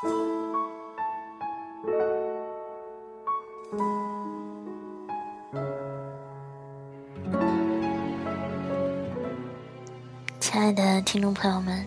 [0.00, 0.10] 亲
[10.52, 11.84] 爱的听众朋友们，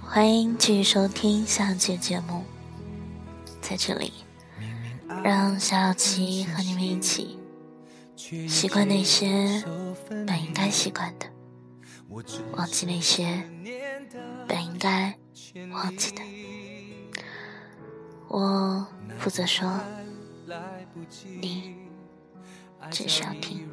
[0.00, 2.44] 欢迎继续收听下期节目。
[3.60, 4.12] 在这里，
[5.24, 7.40] 让小七和你们一起
[8.14, 9.64] 习惯那些
[10.08, 11.26] 本应该习惯的，
[12.52, 13.42] 忘记那些
[14.46, 15.18] 本应该
[15.72, 16.22] 忘记的。
[18.28, 18.86] 我
[19.18, 19.66] 负责说，
[21.40, 21.74] 你
[22.90, 23.66] 只需要听。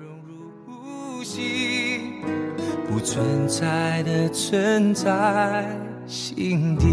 [2.88, 5.66] 不存在的存在
[6.08, 6.86] 心底，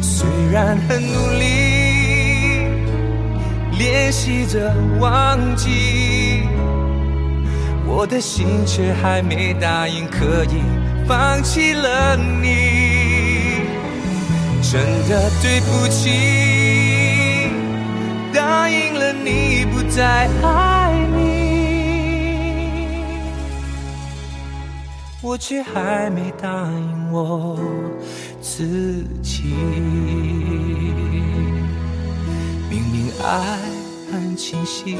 [0.00, 2.66] 虽然很努力
[3.78, 6.42] 练习着忘记，
[7.86, 10.62] 我的心却还没答应可以
[11.06, 12.71] 放弃了你，
[14.72, 16.08] 真的对不起，
[18.32, 21.22] 答应了你不再爱你。
[25.20, 27.60] 我却还没答应我
[28.40, 29.42] 自己。
[32.70, 33.58] 明明爱
[34.10, 34.96] 很清晰，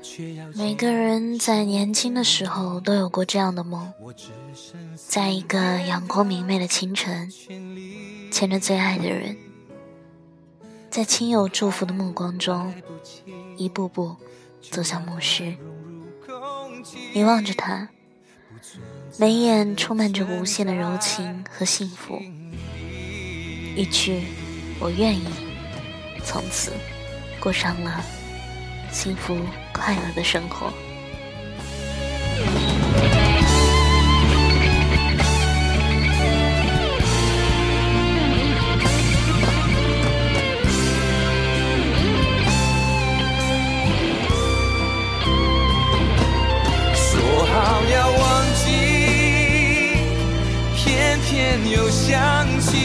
[0.00, 3.92] 却要每个人在年轻的时候都有过这样的梦，
[5.08, 7.28] 在一个阳光明媚的清晨，
[8.34, 9.36] 牵着最爱的人，
[10.90, 12.74] 在亲友祝福的目光中，
[13.56, 14.16] 一步步
[14.60, 15.54] 走向墓室。
[17.12, 17.88] 你望着他。
[19.18, 22.20] 眉眼充满着无限的柔情和幸福，
[23.76, 24.24] 一句
[24.82, 25.28] “我愿意”，
[26.26, 26.72] 从此
[27.38, 28.04] 过上了
[28.90, 29.38] 幸福
[29.72, 30.72] 快乐的生活。
[52.06, 52.12] 想
[52.60, 52.76] 起，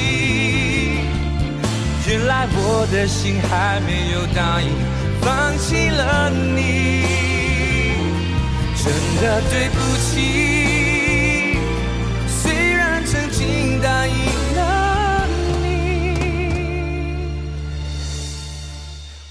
[2.08, 4.70] 原来我的心还没有答应
[5.20, 7.04] 放弃了你，
[8.78, 11.60] 真的对不起。
[12.30, 14.16] 虽然曾经答应
[14.56, 15.28] 了
[15.62, 15.68] 你，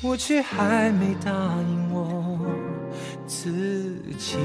[0.03, 2.39] 我却还没答应我
[3.27, 4.37] 自己。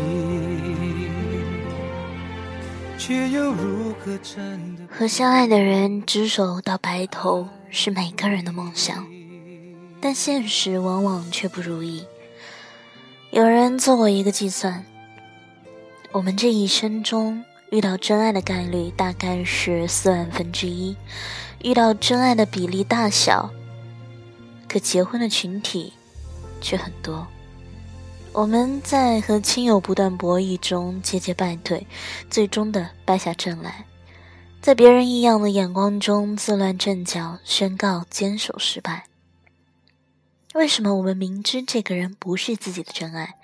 [2.98, 9.08] 却又如何真和相爱的人执手到白头是每个人的梦想，
[10.00, 12.06] 但现实往往却不如意。
[13.32, 14.86] 有人做过一个计算，
[16.12, 20.96] 我们这一生中遇到真爱的概率大概是四万分之一，
[21.64, 23.50] 遇到真爱的比例大小，
[24.70, 25.92] 可结婚的群体
[26.62, 27.26] 却很多。
[28.32, 31.88] 我们在和亲友不断博弈中节节败退，
[32.30, 33.86] 最终的败下阵来，
[34.64, 39.08] 在别人异样的眼光中自乱阵脚，宣告坚守失败。
[40.54, 43.36] 为什么我们明知这个人不是自己的真爱，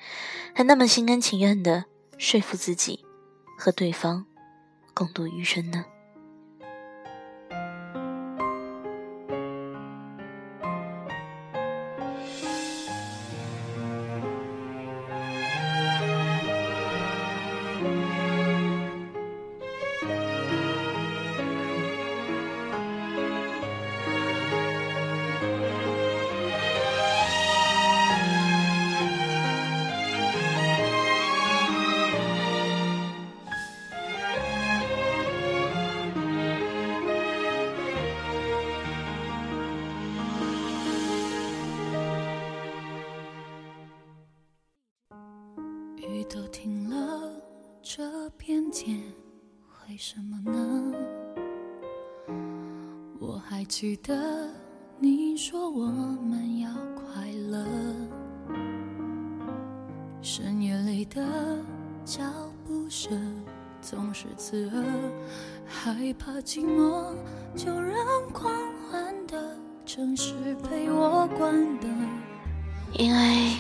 [0.56, 1.84] 还那么心甘情愿的
[2.18, 3.04] 说服自己
[3.58, 4.26] 和对方
[4.94, 5.84] 共度余生呢？
[53.80, 54.14] 记得
[55.00, 57.66] 你说我们要快乐。
[60.22, 61.26] 深夜里的
[62.04, 62.22] 脚
[62.68, 63.42] 步声
[63.82, 64.84] 总是刺耳，
[65.66, 67.16] 害怕寂寞，
[67.56, 67.96] 就让
[68.34, 68.54] 狂
[68.92, 71.90] 欢的城市陪我关灯。
[72.92, 73.56] 因为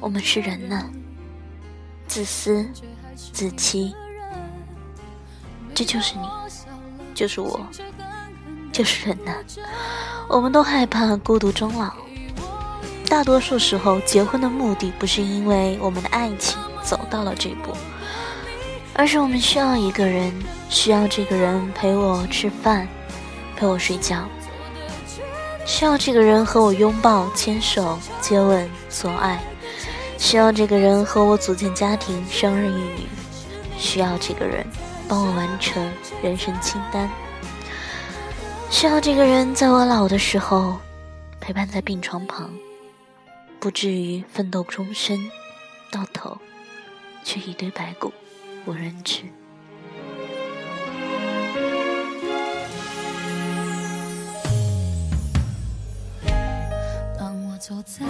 [0.00, 0.90] 我们是人呢，
[2.08, 2.66] 自私、
[3.14, 3.94] 自欺。
[5.74, 6.26] 这就是你，
[7.14, 7.60] 就是我，
[8.76, 9.32] 就是人呐。
[10.28, 11.90] 我们都害怕孤独终老。
[13.08, 17.72] 大多数时候，结婚的目的不是因为我们的爱情走到了这步，
[18.92, 20.30] 而是我们需要一个人，
[20.68, 22.86] 需要这个人陪我吃饭，
[23.56, 24.28] 陪我睡觉，
[25.64, 29.42] 需要这个人和我拥抱、牵手、接吻、做爱，
[30.18, 33.06] 需要这个人和我组建家庭、生儿育女，
[33.78, 34.66] 需要这个人
[35.08, 35.82] 帮我完成
[36.22, 37.08] 人生清单，
[38.70, 40.78] 需要这个人在我老的时候
[41.40, 42.50] 陪伴在病床旁。
[43.58, 45.18] 不至于奋斗终身，
[45.90, 46.38] 到头
[47.24, 48.12] 却一堆白骨
[48.64, 49.22] 无人知。
[57.18, 58.04] 当我走在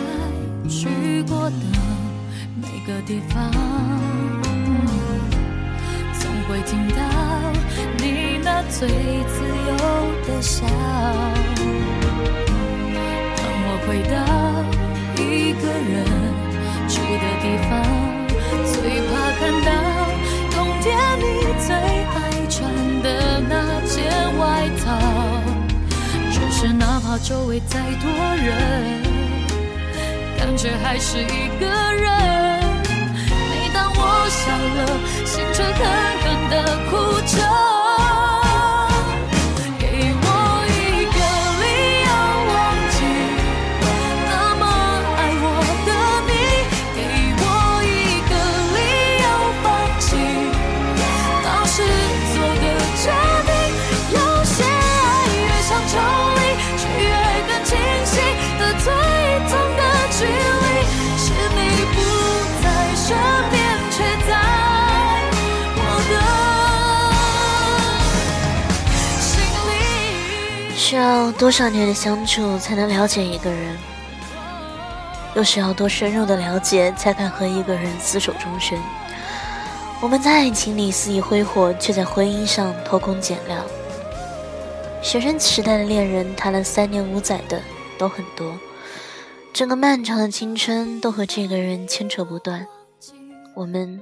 [0.69, 1.57] 去过的
[2.61, 3.51] 每个地方，
[6.49, 7.03] 会听到
[7.99, 9.73] 你那最自由
[10.27, 10.67] 的笑。
[13.37, 14.17] 当我回到。
[15.19, 16.05] 一个人
[16.89, 17.73] 住的地方，
[18.67, 18.75] 最
[19.09, 19.69] 怕看到
[20.51, 20.85] 冬天
[21.19, 21.25] 你
[21.67, 22.17] 最爱
[22.51, 22.55] 穿
[23.03, 23.07] 的
[23.49, 23.97] 那件
[24.39, 24.43] 外
[24.85, 24.85] 套。
[26.31, 28.05] 只是哪怕周围再多
[28.37, 29.03] 人，
[30.39, 32.46] 感觉还是一个人。
[34.29, 34.87] 笑了，
[35.25, 35.75] 心却狠
[36.23, 36.55] 狠地
[36.91, 36.97] 哭
[37.27, 37.76] 着。
[70.87, 73.77] 需要多少年的相处才能了解一个人？
[75.35, 78.79] 又需要多深入的了解才敢和一个人厮守终身？
[80.01, 83.67] 我们在爱情里肆意挥霍，却在婚姻上偷工减料。
[85.03, 87.61] 学生时代的恋人谈了三年五载的
[87.99, 88.57] 都很多，
[89.53, 92.65] 整个漫长的青春都和这个人牵扯不断。
[93.57, 94.01] 我们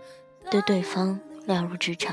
[0.50, 2.12] 对对方了如指掌。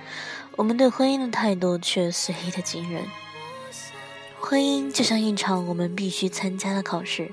[0.57, 3.05] 我们对婚姻的态度却随意的惊人。
[4.39, 7.31] 婚姻就像一场我们必须参加的考试，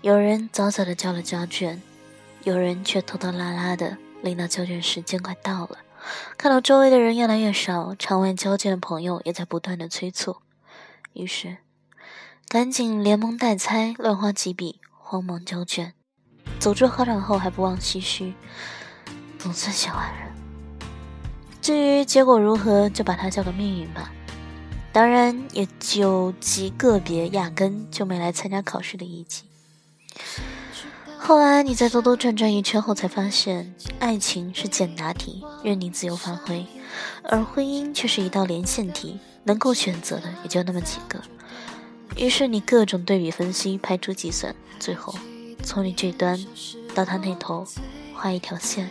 [0.00, 1.82] 有人早早的交了交卷，
[2.44, 5.78] 有人却拖拖拉拉的，临到交卷时间快到了，
[6.38, 10.36] 看到周围的人越来越少，场外交卷的朋友也在不断的催促，
[11.12, 11.58] 于是
[12.48, 15.92] 赶紧连蒙带猜，乱花几笔，慌忙交卷。
[16.58, 18.32] 走出考场后还不忘唏嘘，
[19.36, 20.25] 总算写完了。
[21.66, 24.12] 至于结果如何，就把它交给命运吧。
[24.92, 29.42] 当然，也就极个别压根就没来参加考试的一级。
[31.18, 36.64] 后来你在兜兜转转一圈后，才发现爱情是简答题，任你自由发挥；
[37.24, 41.20] 而婚姻却是一道连线题，能够选择的也就那么几个。
[42.16, 45.12] 于是你各种对比分析，排除计算，最后
[45.64, 46.38] 从你这端
[46.94, 47.66] 到他那头
[48.14, 48.88] 画一条线，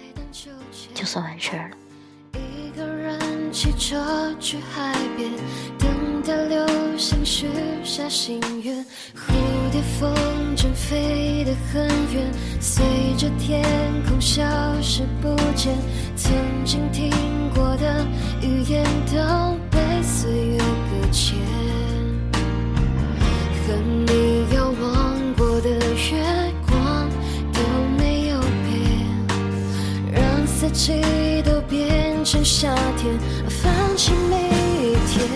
[0.94, 1.77] 就算完事儿了。
[3.56, 3.96] 骑车
[4.38, 5.32] 去海边，
[5.80, 7.48] 等待流星许
[7.86, 8.86] 下心愿。
[9.16, 9.32] 蝴
[9.72, 10.14] 蝶风
[10.58, 12.84] 筝飞得很远，随
[13.18, 13.64] 着天
[14.10, 14.44] 空消
[14.82, 15.74] 失不见。
[16.18, 16.34] 曾
[16.66, 17.10] 经听
[17.56, 18.06] 过的
[18.42, 21.38] 语言都被岁月搁浅，
[23.66, 23.74] 和
[24.06, 27.10] 你遥望过的月光
[27.54, 27.62] 都
[27.98, 31.02] 没有变，让四季
[31.46, 31.55] 都
[32.25, 33.17] 趁夏天。
[33.48, 35.29] 放弃每一天，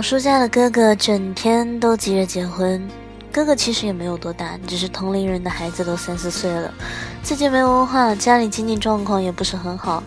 [0.00, 2.88] 表叔家的哥哥整天都急着结婚。
[3.30, 6.72] 哥哥其实也没有多大，只是同龄人的孩子都三四岁了，
[7.22, 10.02] 自己没文化，家里经济状况也不是很好，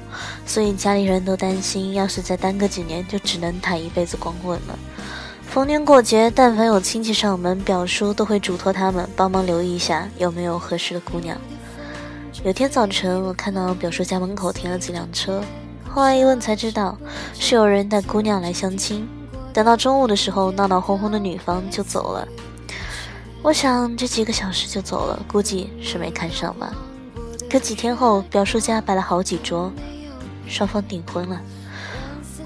[0.47, 4.79] 所以家里人都担心，要是再耽搁几年，就只能谈一辈子光棍了。
[5.45, 11.37] 逢年过节，但凡有亲戚上门，表叔都会嘱托他们帮忙留意一下有没有合适的姑娘。
[12.43, 15.43] 有天早晨，我看到表叔家门口停了几辆车，
[15.87, 16.97] 后来一问才知道，
[17.35, 19.07] 是有人带姑娘来相亲。
[19.53, 22.27] 等到中午的时候，闹闹哄哄的女方就走了。
[23.43, 26.73] 我想这几个小时就走了，估计是没看上吧。
[27.51, 29.71] 可几天后，表叔家摆了好几桌，
[30.47, 31.39] 双方订婚了。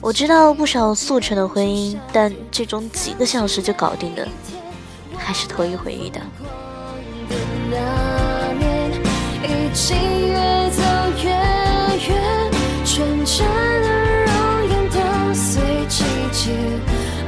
[0.01, 4.27] 我知道不少速成的婚姻，但这种几个小时就搞定的，
[5.17, 6.19] 还是头一回遇到。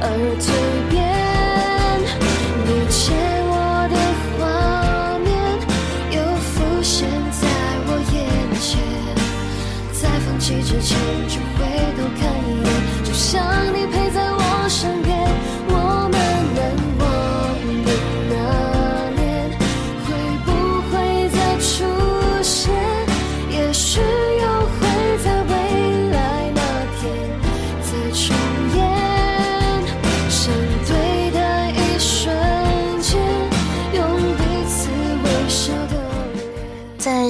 [0.02, 0.08] 而
[0.40, 0.48] 蜕
[0.88, 0.96] 变
[2.64, 3.14] 你牵
[3.46, 3.54] 我
[3.92, 3.96] 的
[4.38, 4.40] 画
[5.18, 5.28] 面
[6.10, 7.46] 又浮现在
[7.86, 8.18] 我眼
[8.58, 8.80] 前
[9.92, 10.96] 在放弃之前
[11.28, 11.64] 就回
[11.96, 12.68] 头看一眼
[13.04, 14.09] 就像你陪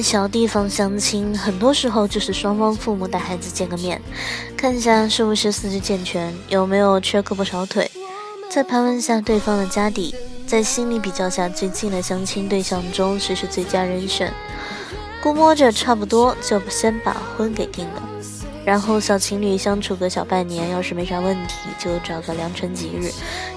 [0.01, 4.01] 小地方相亲，很多时候就是双方父母带孩子见个面，
[4.57, 7.89] 看一下是不是四肢健全，有没有缺胳膊少腿，
[8.49, 10.15] 再盘问下对方的家底，
[10.47, 14.33] 在心里比较下最近的相亲对象中谁是最佳人选，
[15.21, 18.03] 估摸着差不多就先把婚给定了。
[18.63, 23.11] 然后小情侣相处个小半年，要是没啥问题，就找个良辰吉日，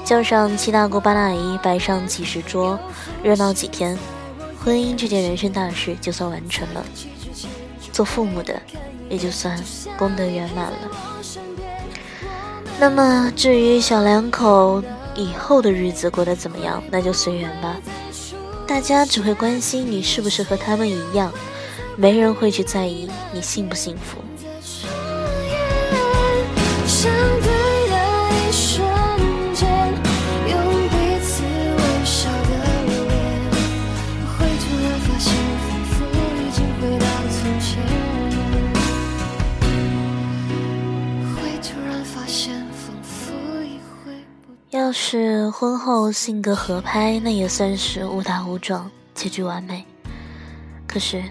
[0.05, 2.79] 叫上七大姑八大姨，摆上几十桌，
[3.23, 3.99] 热闹几天。
[4.65, 6.83] 婚姻这件人生大事就算完成了，
[7.93, 8.59] 做父母的
[9.11, 9.63] 也就算
[9.99, 10.79] 功德圆满了。
[12.81, 14.83] 那么至于小两口
[15.15, 17.77] 以后的日子过得怎么样，那就随缘吧。
[18.67, 21.31] 大家只会关心你是不是和他们一样，
[21.95, 24.24] 没人会去在意你幸不幸福。
[44.71, 49.85] 要是婚后性格合拍，那也算是误打误撞，结局完美。
[50.87, 51.23] 可是，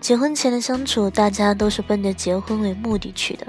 [0.00, 3.46] 结婚前的相处，大家都是奔着结婚为目的去的，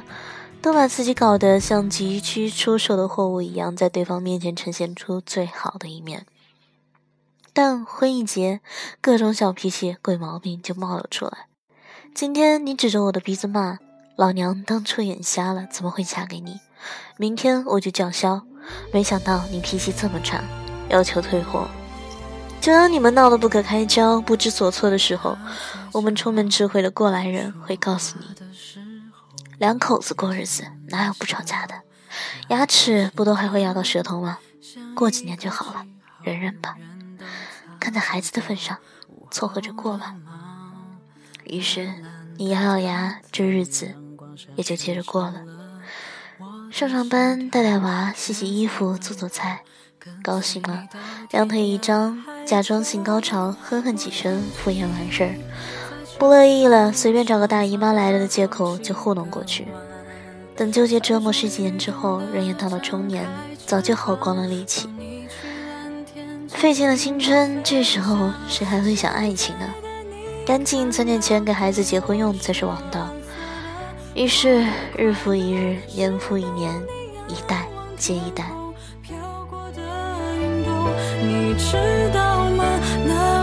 [0.61, 6.25] 都把自己搞得像急需出售的货物一样，在对方面前呈现出最好的一面。
[7.53, 8.61] 但婚一结，
[8.99, 11.47] 各种小脾气、鬼毛病就冒了出来。
[12.15, 13.77] 今天你指着我的鼻子骂
[14.15, 16.59] 老娘当初眼瞎了，怎么会嫁给你？
[17.17, 18.41] 明天我就叫嚣。
[18.91, 20.41] 没想到你脾气这么差，
[20.89, 21.67] 要求退货。
[22.59, 25.37] 就当你们闹得不可开交、不知所措的时候，
[25.91, 28.25] 我们充满智慧的过来人会告诉你：
[29.59, 31.75] 两口子过日子哪有不吵架的？
[32.47, 34.39] 牙齿不都还会咬到舌头吗？
[34.95, 35.85] 过几年就好了，
[36.23, 36.77] 忍忍吧。
[37.83, 38.77] 看在孩子的份上，
[39.29, 40.15] 凑合着过吧。
[41.43, 41.91] 于是
[42.37, 43.93] 你咬咬牙，这日子
[44.55, 45.43] 也就接着过了。
[46.71, 49.63] 上上班，带带娃，洗洗衣服，做做菜，
[50.23, 50.87] 高兴了，
[51.31, 55.31] 两腿一张，假装性高潮，哼哼几声，敷衍完事儿；
[56.17, 59.67] 不乐意了，随便找个大姨妈来了的借口就糊弄过去。
[60.55, 63.27] 等纠结折磨十几年之后，人也到了中年，
[63.65, 64.87] 早就耗光了力气，
[66.53, 69.65] 费尽了青春，这时候谁还会想爱情呢？
[70.45, 73.07] 赶紧存点钱给孩子结婚用才是王道。
[74.15, 74.65] 于是，
[74.97, 76.73] 日复一日，年复一年，
[77.27, 77.65] 一代
[77.97, 78.45] 接一代。
[79.01, 79.15] 飘
[79.49, 79.81] 过的
[80.39, 80.63] 云
[81.27, 81.75] 你知
[82.13, 82.63] 道吗？
[83.05, 83.42] 那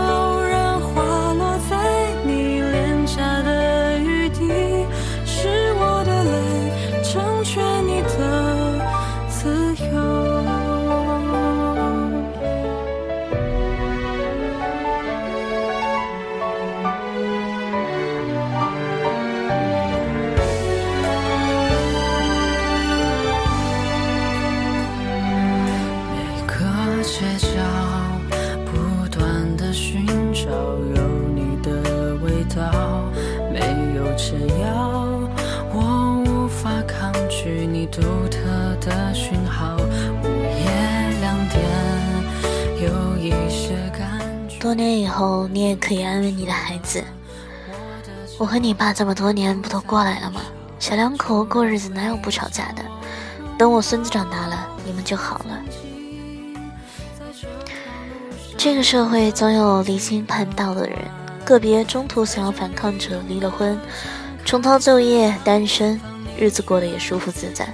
[44.71, 47.03] 多年以后，你也可以安慰你的孩子。
[48.37, 50.39] 我和你爸这么多年不都过来了吗？
[50.79, 52.81] 小两口过日子哪有不吵架的？
[53.57, 55.59] 等我孙子长大了，你们就好了。
[58.57, 60.99] 这个社会总有离经叛道的人，
[61.43, 63.77] 个别中途想要反抗者离了婚，
[64.45, 65.99] 重操旧业，单身，
[66.37, 67.67] 日子过得也舒服自在。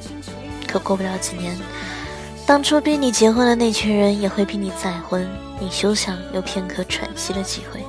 [0.68, 1.56] 可过不了几年。
[2.48, 5.28] 当初逼你结婚的那群人也会逼你再婚，
[5.60, 7.84] 你休想有片刻喘息的机会。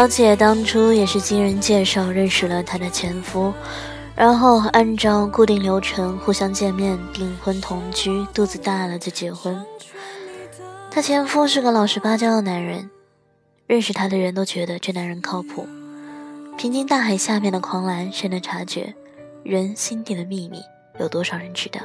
[0.00, 3.52] 小姐当初也是经人介绍认识了她的前夫，
[4.16, 9.62] 然后按照固定流程互相见面、订婚、同居，肚子大了就结婚。
[10.90, 12.88] 她前夫是个老实巴交的男人，
[13.66, 15.68] 认识他的人都觉得这男人靠谱。
[16.56, 18.94] 平静大海下面的狂澜，谁能察觉？
[19.42, 20.62] 人心底的秘密，
[20.98, 21.78] 有多少人知道？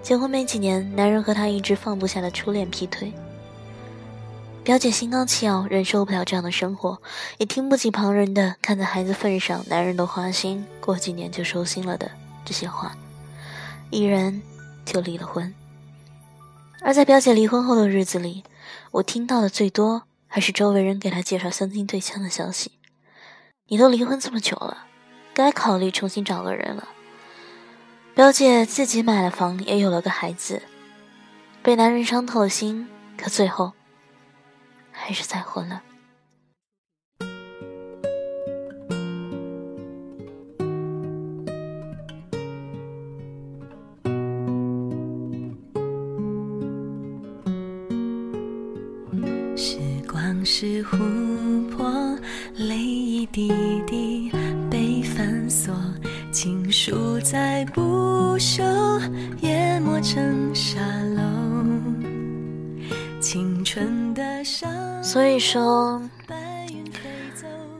[0.00, 3.12] 结婚没几年，男人和她一直放不下的初恋劈腿。
[4.62, 7.00] 表姐心高气傲，忍受不了这样的生活，
[7.38, 12.10] 也听不起旁人的“看在孩子份上，男人都花心，过几年就收心了”的
[12.44, 12.94] 这些话，
[13.90, 14.40] 毅然
[14.84, 15.52] 就离了婚。
[16.82, 18.44] 而在表姐离婚后的日子里，
[18.92, 22.72] 我听到的最多还是周围人给她介绍相亲对象的消息。
[23.68, 24.86] 你都离婚这么久了，
[25.32, 26.86] 该考虑重新找个人了。
[28.14, 30.62] 表姐自己买了房，也有了个孩子，
[31.62, 33.72] 被男人伤透了心，可最后。
[35.02, 35.82] 还是再婚了。
[49.56, 49.78] 时
[50.10, 52.16] 光是琥珀，
[52.54, 53.52] 泪一滴
[53.86, 54.30] 滴
[54.70, 55.74] 被反锁，
[56.30, 58.62] 情书再不朽，
[59.42, 60.39] 淹没成
[65.10, 66.00] 所以说，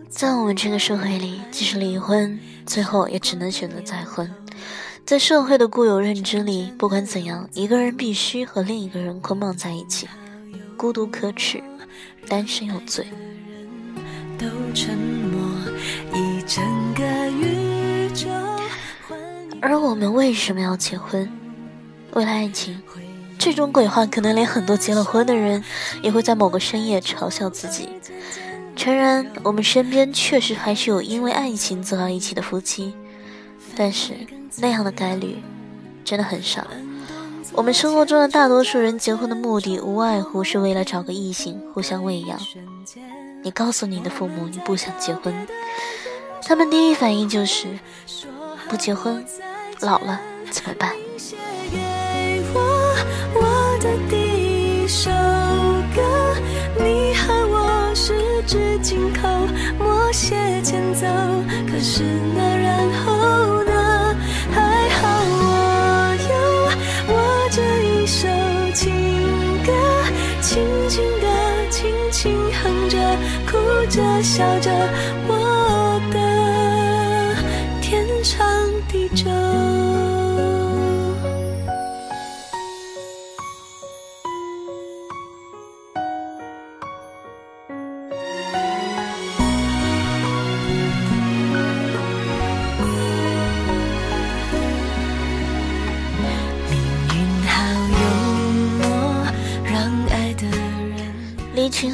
[0.09, 4.29] 在我们这个社会里，即使离婚，最后也只能选择再婚。
[5.07, 10.09] 在社会的固有认知里，不管怎样，一个人必须和另一个人捆绑在一起，
[10.77, 11.63] 孤独可耻，
[12.29, 13.07] 单身有罪。
[19.63, 21.31] 而我们为什么要结婚？
[22.15, 22.83] 为了爱情。
[23.41, 25.65] 这种鬼话，可能连很多结了婚的人
[26.03, 27.89] 也会在某个深夜嘲笑自己。
[28.77, 32.95] 诚然，我们身边确实还是有因为爱情走到一起的夫妻，
[33.75, 34.13] 但是
[34.59, 35.43] 那样的概率
[36.05, 36.67] 真的很少。
[37.53, 42.39] 我们生活中的大多数人结婚的目的，无外乎是为了找个异性互相喂养。
[43.43, 45.35] 你告诉你的父母你不想结婚，
[46.43, 47.67] 他们第一反应就是
[48.69, 49.25] 不结婚，
[49.81, 50.93] 老了怎么办？
[59.13, 59.29] 口
[59.79, 61.07] 默写前奏，
[61.71, 62.03] 可是
[62.35, 62.75] 那然
[63.05, 64.17] 后呢？
[64.51, 65.45] 还好我
[66.31, 66.33] 有
[67.13, 67.15] 我
[67.51, 68.27] 这一首
[68.73, 68.91] 情
[69.65, 69.71] 歌，
[70.41, 71.27] 轻轻的，
[71.71, 72.97] 轻轻哼着，
[73.47, 73.59] 哭
[73.91, 74.71] 着笑着，
[75.29, 75.35] 我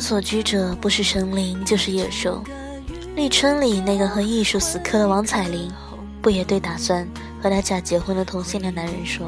[0.06, 2.40] 所居者不是神灵就是野兽。
[3.16, 5.68] 立春里那个和艺术死磕的王彩玲，
[6.22, 7.04] 不也对打算
[7.42, 9.26] 和他假结婚的同性恋男人说：“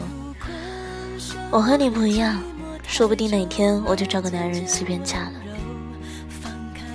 [1.50, 2.40] 我和你不一样，
[2.86, 5.32] 说不定哪天我就找个男人随便嫁了。”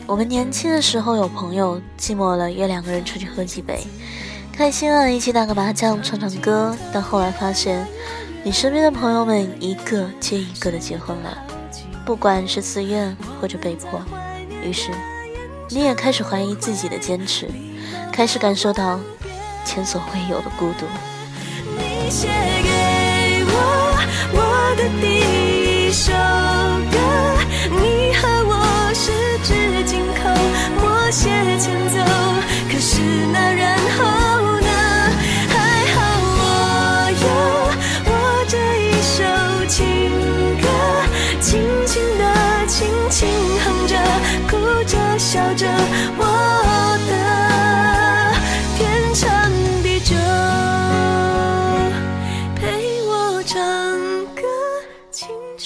[0.08, 3.86] 我们年轻的时候有朋友，寂寞了约两个人出去喝几杯，
[4.54, 7.86] 开心了一起打个麻将唱唱歌，但后来发现，
[8.46, 11.38] 你身边的朋友们一个接一个的结婚了。
[12.05, 14.01] 不管是自愿或者被迫，
[14.61, 14.91] 于是，
[15.69, 17.49] 你也开始怀疑自己的坚持，
[18.11, 18.99] 开始感受到
[19.63, 20.85] 前所未有的孤独。
[21.77, 23.55] 你写给我
[24.33, 26.11] 我的第一首
[26.91, 26.97] 歌，
[27.71, 29.11] 你和我十
[29.43, 30.29] 指紧扣，
[30.81, 31.95] 默写前奏。
[32.69, 34.03] 可是那然后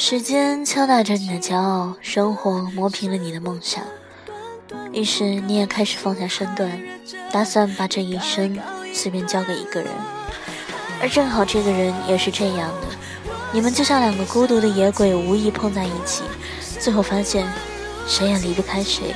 [0.10, 3.84] 时间敲打着你的骄傲，生活磨平了你的梦想，
[4.94, 6.82] 于是你也开始放下身段，
[7.30, 8.58] 打算把这一生
[8.94, 9.92] 随便交给一个人。
[11.02, 12.88] 而正好这个人也是这样的，
[13.52, 16.24] 你们就像两个孤独的野鬼，无意碰在一起，
[16.80, 17.46] 最后发现
[18.08, 19.14] 谁也离不开谁，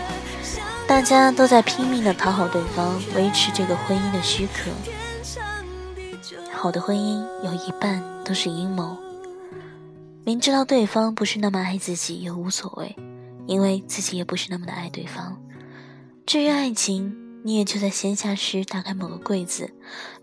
[0.86, 4.70] 大家都在拼命的讨好对方，维持这个婚姻的虚壳。
[6.52, 8.98] 好的婚姻有一半都是阴谋。
[10.24, 12.96] 明知道对方不是那么爱自己也无所谓，
[13.48, 15.42] 因为自己也不是那么的爱对方。
[16.28, 19.74] 至于爱情，你也就在闲暇时打开某个柜子，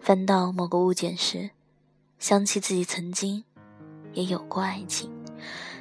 [0.00, 1.50] 翻到某个物件时，
[2.20, 3.42] 想起自己曾经
[4.14, 5.10] 也有过爱情，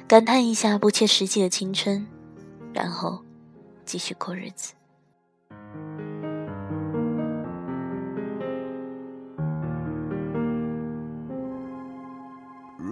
[0.08, 2.04] 感叹一下不切实际的青春，
[2.74, 3.22] 然后
[3.84, 4.72] 继续过日子。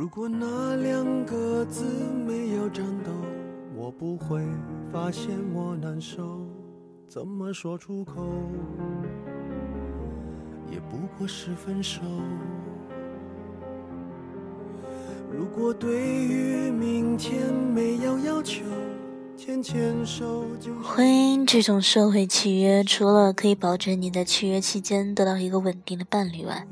[0.06, 1.82] 如果那两个字
[2.24, 3.10] 没有颤抖，
[3.74, 4.40] 我不会
[4.92, 6.46] 发现我难受。
[7.08, 8.24] 怎么说出口，
[10.70, 12.02] 也不过是分手。
[15.28, 18.62] 如果对于明天没有要求，
[19.36, 26.64] 牵牵手就婚姻这种社会契约，除了可以保证你在契约期间得到一个稳定的伴侣外，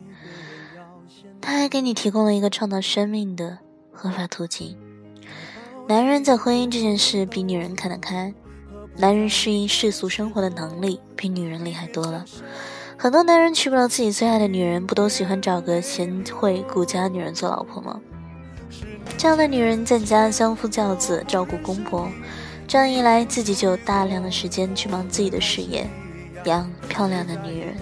[1.47, 3.59] 他还给你提供了一个创造生命的
[3.93, 4.75] 合法途径。
[5.87, 8.33] 男人在婚姻这件事比女人看得开，
[8.97, 12.25] 男人适应世俗生活的能力比女人厉害多了。
[12.97, 18.01] 很多男人娶不了自己最爱的女人，不都喜欢找个贤惠顾家女人做老婆吗？
[19.19, 22.09] 这样的女人在家相夫教子，照顾公婆，
[22.67, 25.87] 这样一来，自己就有大量的时间去忙自己的事业，
[26.47, 27.77] 养漂亮的女人。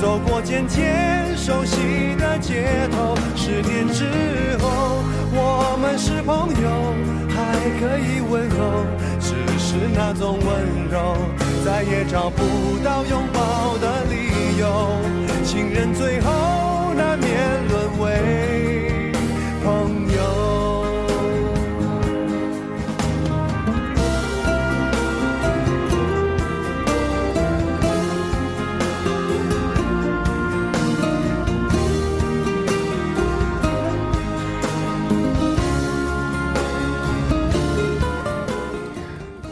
[0.00, 3.14] 走过渐渐熟悉的街头。
[3.36, 4.04] 十年之
[4.58, 5.02] 后，
[5.32, 6.94] 我们是朋友，
[7.28, 7.34] 还
[7.80, 8.84] 可以问候，
[9.20, 11.16] 只是那种温柔，
[11.64, 12.42] 再也找不
[12.84, 14.98] 到拥抱的理由。
[15.44, 17.28] 情人最后难免
[17.68, 18.53] 沦为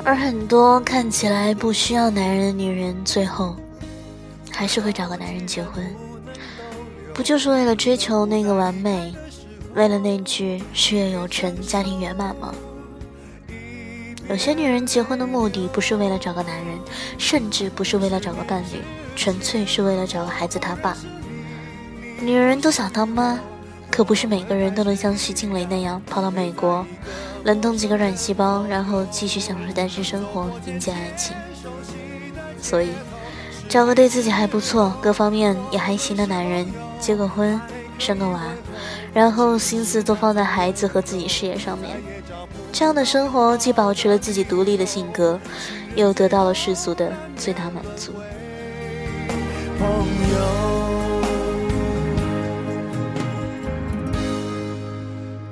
[0.04, 3.54] 而很多看起来不需要男人的女人，最后
[4.50, 5.84] 还是会找个男人结婚，
[7.14, 9.14] 不就是为了追求那个完美，
[9.74, 12.52] 为了那句事业有成、家庭圆满吗？
[14.28, 16.78] 有些女人结婚的目的不是为了找个男人，
[17.16, 18.80] 甚至不是为了找个伴侣，
[19.14, 20.96] 纯粹是为了找个孩子他爸。
[22.20, 23.38] 女人都想当妈，
[23.90, 26.84] 可不是每个人都能像徐静蕾那样跑到美国，
[27.44, 31.36] 冷冻几个卵细胞，然后继续享受单身生活，迎接爱情。
[32.60, 32.90] 所以，
[33.68, 36.66] 找个对自己还不错、各方面也还行的男人，
[37.00, 37.60] 结个婚，
[37.98, 38.40] 生个娃，
[39.12, 42.00] 然后心思都放在孩子和自己事业上面。
[42.70, 45.38] 这样的生活既保持了自己独立的性格，
[45.96, 48.12] 又得到了世俗的最大满足。
[49.78, 50.72] 朋友。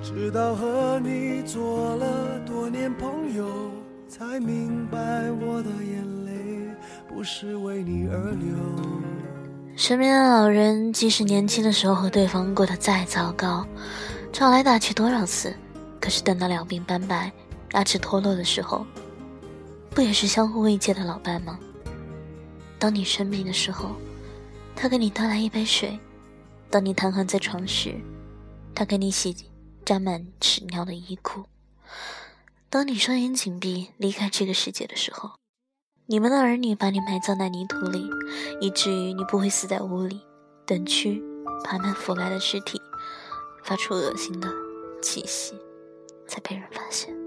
[0.03, 0.65] 直到和
[1.03, 3.73] 你做了多年朋友，
[4.07, 4.99] 才明白
[5.31, 6.75] 我的眼泪
[7.09, 8.55] 不是为你而流。
[9.77, 13.67] 身边的老人，即使年轻的时候和对方过得再糟糕，
[14.31, 15.55] 吵来打去多少次，
[15.99, 17.33] 可是等到两鬓斑白、
[17.73, 18.85] 牙齿脱落的时候，
[19.91, 21.59] 不也是相互慰藉的老伴吗？
[22.79, 23.97] 当你生病的时候，
[24.77, 25.99] 他给你端来一杯水；
[26.69, 27.95] 当你瘫痪在床时，
[28.75, 29.33] 他给你洗
[29.85, 31.45] 沾满屎尿的衣裤；
[32.69, 35.33] 当你双眼紧闭离开这个世界的时候，
[36.07, 38.09] 你们的儿女把你埋葬在泥土里，
[38.61, 40.21] 以至于你不会死在屋里，
[40.67, 41.23] 等蛆
[41.65, 42.81] 爬满腐烂的尸体，
[43.65, 44.49] 发出恶心的
[45.03, 45.55] 气息，
[46.27, 47.20] 才被人发现。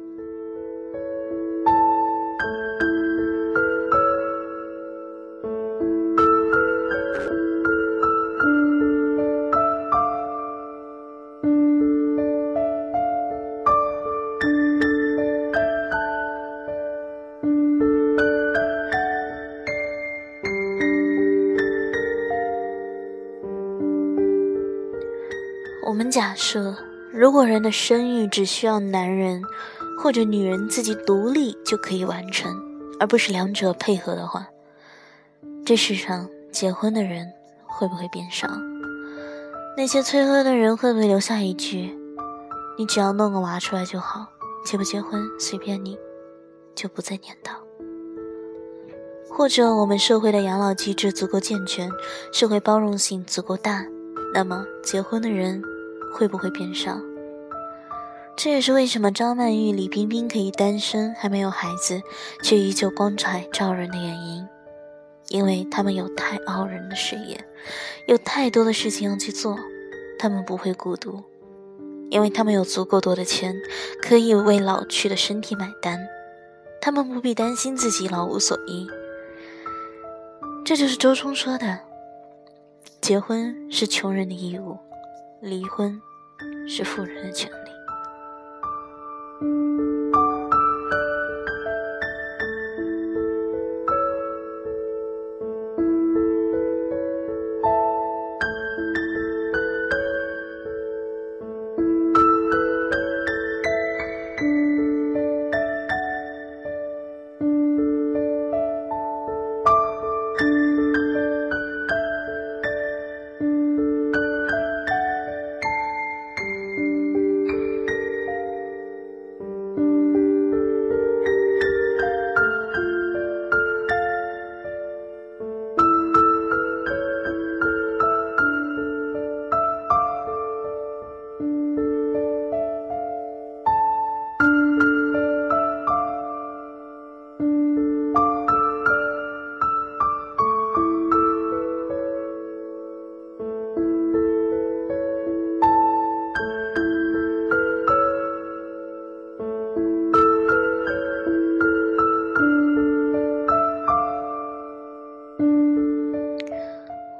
[26.23, 26.73] 假设，
[27.11, 29.43] 如果人的生育只需要男人
[29.99, 32.49] 或者女人自己独立就可以完成，
[32.97, 34.47] 而不是两者配合的话，
[35.65, 37.29] 这世上结婚的人
[37.67, 38.47] 会不会变少？
[39.75, 41.93] 那些催婚的人会不会留下一句
[42.79, 44.25] ：“你只要弄个娃出来就好，
[44.65, 45.97] 结不结婚随便你，
[46.73, 47.51] 就不再念叨。”
[49.29, 51.91] 或者我们社会的养老机制足够健全，
[52.31, 53.85] 社会包容性足够大，
[54.33, 55.61] 那么结婚的人
[56.13, 56.97] 会不会变少？
[58.35, 62.01] 这也是为什么张曼玉、李冰冰可以单身还没有孩子，
[62.41, 64.47] 却依旧光彩照人的原因，
[65.29, 67.43] 因为他们有太傲人的事业，
[68.07, 69.57] 有太多的事情要去做，
[70.17, 71.23] 他们不会孤独，
[72.09, 73.55] 因为他们有足够多的钱，
[74.01, 75.99] 可以为老去的身体买单，
[76.81, 78.87] 他们不必担心自己老无所依。
[80.65, 81.81] 这就是周冲说的
[82.99, 84.79] ：“结婚是穷人的义务，
[85.43, 86.01] 离婚
[86.65, 87.69] 是富人的权利。”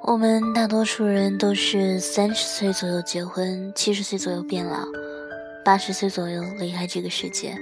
[0.06, 4.86] 我们大多数人都是三十岁左右结婚，七十岁左右变老，
[5.64, 7.58] 八十岁左右离开这个世界。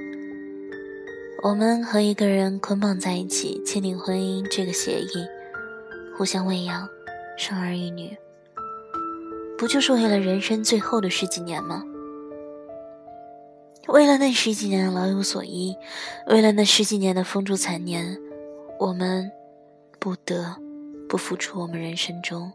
[1.44, 5.28] 我们和一个人捆绑在一起，签订婚姻这个协议，
[6.18, 6.90] 互相喂养，
[7.38, 8.18] 生儿育女，
[9.56, 11.84] 不就是为了人生最后的十几年吗？
[13.88, 15.76] 为了那十几年的老有所依，
[16.26, 18.18] 为了那十几年的风烛残年，
[18.80, 19.32] 我们
[20.00, 20.56] 不得。
[21.12, 22.54] 不付出我们人生中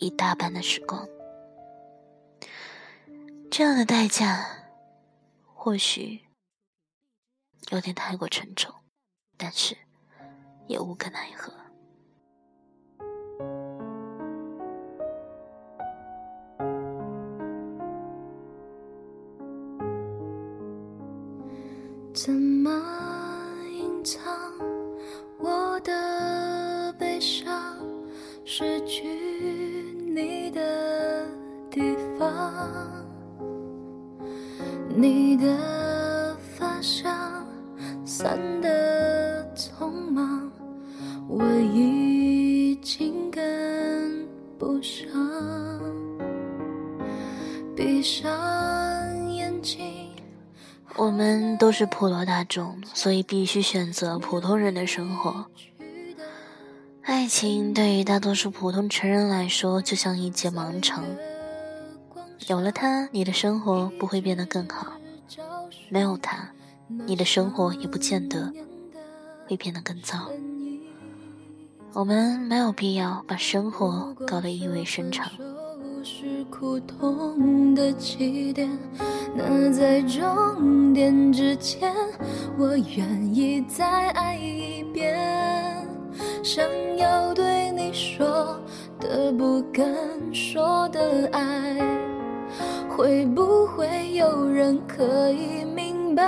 [0.00, 1.06] 一大半的时光，
[3.52, 4.44] 这样的代价
[5.44, 6.22] 或许
[7.70, 8.74] 有点太过沉重，
[9.36, 9.76] 但是
[10.66, 11.52] 也无可奈何。
[22.12, 22.72] 怎么
[23.70, 24.20] 隐藏
[25.38, 26.31] 我的？
[28.54, 29.02] 失去
[30.14, 31.26] 你的
[31.70, 31.80] 地
[32.18, 33.02] 方，
[34.94, 37.46] 你的发香
[38.04, 40.52] 散的匆忙，
[41.26, 41.42] 我
[41.74, 45.08] 已经跟不上。
[47.74, 48.30] 闭上
[49.32, 50.10] 眼睛，
[50.96, 55.46] 我们都是普罗大众，所以必须选择普通人的生活。
[57.04, 61.04] 爱情对于大多数普通成人来说，就像一节盲肠。
[62.46, 64.92] 有了它，你的生活不会变得更好；
[65.88, 66.48] 没有它，
[66.88, 68.52] 你的生活也不见得
[69.48, 70.30] 会变得更糟。
[71.92, 75.30] 我们没有必要把生活搞得意味深长。
[76.04, 78.70] 是苦痛的起点，
[79.36, 81.92] 那在终点之前，
[82.56, 85.81] 我愿意再爱一遍。
[86.42, 88.60] 想要对你说
[88.98, 89.84] 的不敢
[90.34, 91.76] 说的爱，
[92.88, 96.24] 会不会有人可以明白？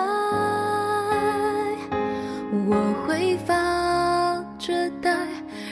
[2.68, 5.12] 我会发着呆，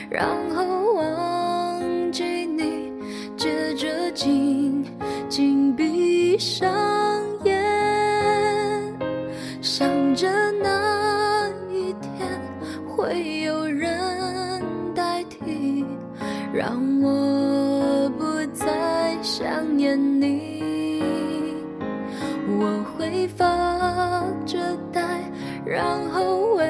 [0.09, 2.91] 然后忘记你，
[3.37, 4.83] 接着紧
[5.29, 6.69] 紧闭上
[25.73, 26.63] 然后微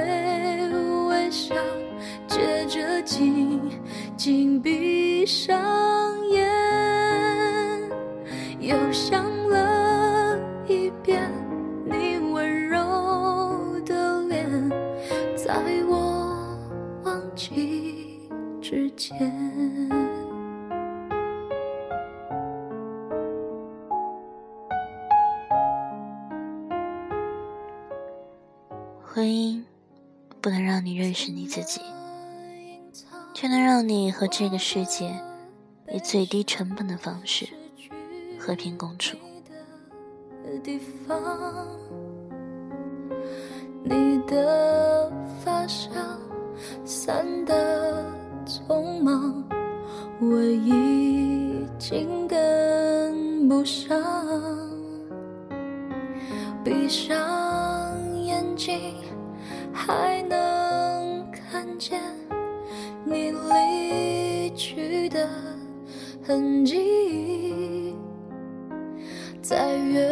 [1.09, 1.53] 微笑，
[2.25, 3.59] 接着紧
[4.15, 5.59] 紧闭上
[6.29, 6.49] 眼。
[8.61, 8.77] 又。
[8.93, 11.29] 想了一遍
[11.83, 12.79] 你温柔
[13.85, 14.69] 的脸，
[15.35, 15.53] 在
[15.89, 16.57] 我
[17.03, 18.29] 忘记
[18.61, 19.52] 之前。
[31.53, 31.81] 自己，
[33.31, 35.13] 却能让你和这个世界
[35.93, 37.47] 以最低成本的方式
[38.39, 39.15] 和平共处。
[40.63, 41.67] 地方，
[43.83, 45.11] 你的
[45.43, 45.93] 发香
[46.83, 48.03] 散得
[48.47, 49.47] 匆忙，
[50.19, 54.01] 我已经跟不上。
[56.63, 57.13] 闭上
[58.23, 58.95] 眼睛，
[59.71, 60.62] 还能
[61.89, 62.01] 见
[63.03, 65.27] 你离去的
[66.25, 67.93] 痕迹。
[69.41, 70.09] 在月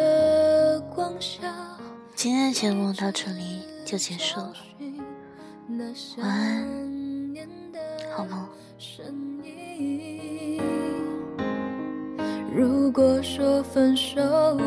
[0.93, 1.77] 光下，
[2.13, 4.53] 今天的节目到这里就结束了，
[6.17, 6.67] 晚安，
[8.13, 8.45] 好梦。
[12.53, 14.19] 如果说分手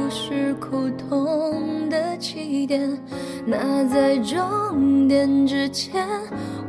[0.09, 2.99] 是苦痛的起点，
[3.45, 6.07] 那在终点之前，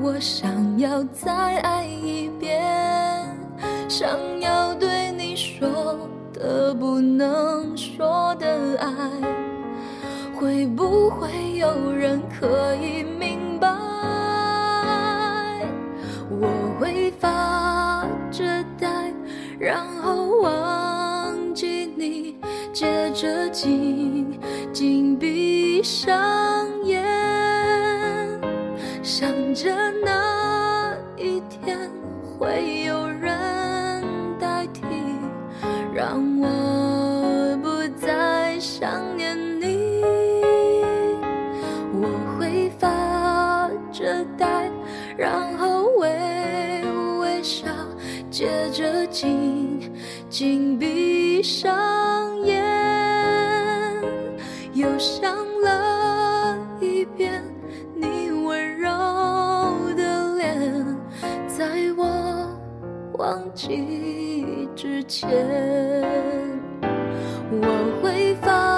[0.02, 2.62] 我想要再爱一遍，
[3.88, 4.10] 想
[4.42, 5.98] 要对你说。
[6.38, 8.92] 的不能说的爱，
[10.38, 13.55] 会不会有人可以明
[23.26, 24.40] 着紧
[24.72, 27.04] 紧闭上眼，
[29.02, 31.90] 想着那一天
[32.22, 34.04] 会有人
[34.40, 34.84] 代替。
[35.92, 37.68] 让我不
[38.00, 40.04] 再想念你，
[41.94, 42.08] 我
[42.38, 44.70] 会发着呆，
[45.18, 46.08] 然后微
[47.22, 47.66] 微笑，
[48.30, 49.92] 接着紧
[50.30, 51.74] 紧闭上，
[54.96, 55.30] 又想
[55.62, 57.44] 了一遍
[57.94, 58.90] 你温柔
[59.94, 60.86] 的脸，
[61.50, 61.66] 在
[61.98, 62.48] 我
[63.18, 65.30] 忘记之前，
[67.52, 68.75] 我会发